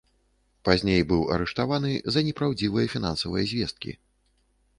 Пазней 0.69 1.01
быў 1.11 1.21
арыштаваны 1.35 1.91
за 2.15 2.19
непраўдзівыя 2.29 2.91
фінансавыя 2.95 3.43
звесткі. 3.53 3.91